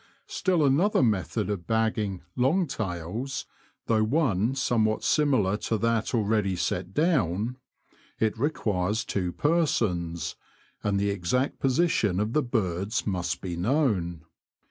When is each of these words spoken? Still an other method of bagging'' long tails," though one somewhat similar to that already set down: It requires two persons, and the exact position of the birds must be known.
Still 0.25 0.65
an 0.65 0.79
other 0.81 1.03
method 1.03 1.47
of 1.51 1.67
bagging'' 1.67 2.23
long 2.45 2.65
tails," 2.65 3.45
though 3.85 4.03
one 4.03 4.55
somewhat 4.55 5.03
similar 5.03 5.57
to 5.57 5.77
that 5.77 6.15
already 6.15 6.55
set 6.55 6.91
down: 6.91 7.57
It 8.19 8.35
requires 8.35 9.05
two 9.05 9.31
persons, 9.31 10.35
and 10.83 10.99
the 10.99 11.11
exact 11.11 11.59
position 11.59 12.19
of 12.19 12.33
the 12.33 12.41
birds 12.41 13.05
must 13.05 13.41
be 13.41 13.55
known. 13.55 14.25